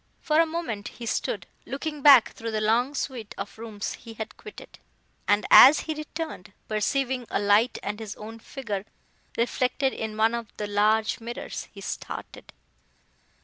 [0.19, 4.35] For a moment he stood, looking back through the long suite of rooms he had
[4.35, 4.79] quitted,
[5.27, 8.83] and as he turned, perceiving a light and his own figure
[9.37, 12.51] reflected in one of the large mirrors, he started.